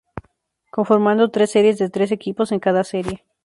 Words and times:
Conformando 0.71 1.29
tres 1.29 1.51
series 1.51 1.77
de 1.77 1.91
tres 1.91 2.11
equipos 2.11 2.51
en 2.51 2.59
cada 2.59 2.83
serie. 2.83 3.23